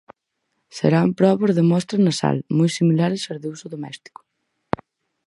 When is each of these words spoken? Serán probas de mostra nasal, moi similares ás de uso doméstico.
Serán 0.77 1.09
probas 1.19 1.53
de 1.57 1.63
mostra 1.71 1.97
nasal, 2.07 2.37
moi 2.57 2.69
similares 2.77 3.23
ás 3.31 3.39
de 3.41 3.47
uso 3.55 3.67
doméstico. 3.73 4.21